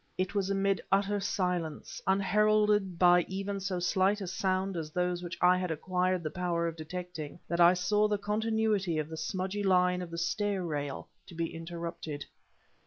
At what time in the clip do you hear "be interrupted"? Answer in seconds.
11.35-12.25